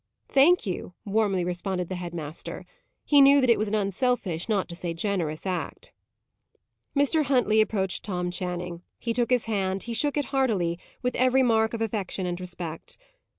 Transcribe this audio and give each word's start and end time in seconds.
"Thank 0.29 0.65
you," 0.65 0.95
warmly 1.05 1.43
responded 1.43 1.87
the 1.87 1.93
head 1.93 2.11
master. 2.11 2.65
He 3.05 3.21
knew 3.21 3.39
that 3.39 3.51
it 3.51 3.59
was 3.59 3.67
an 3.67 3.75
unselfish, 3.75 4.49
not 4.49 4.67
to 4.69 4.75
say 4.75 4.95
generous, 4.95 5.45
act. 5.45 5.91
Mr. 6.95 7.25
Huntley 7.25 7.61
approached 7.61 8.01
Tom 8.03 8.31
Channing. 8.31 8.81
He 8.97 9.13
took 9.13 9.29
his 9.29 9.45
hand; 9.45 9.83
he 9.83 9.93
shook 9.93 10.17
it 10.17 10.25
heartily, 10.33 10.79
with 11.03 11.15
every 11.15 11.43
mark 11.43 11.75
of 11.75 11.83
affection 11.83 12.25
and 12.25 12.39
respect. 12.41 12.97